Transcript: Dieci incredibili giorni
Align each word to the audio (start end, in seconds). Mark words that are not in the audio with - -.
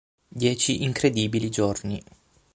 Dieci 0.27 0.81
incredibili 0.81 1.51
giorni 1.51 2.01